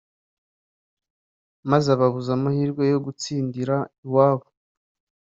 maze 1.69 1.87
ababuza 1.95 2.31
amahirwe 2.37 2.83
yo 2.91 2.99
gutsindira 3.05 3.75
iwabo 4.05 4.45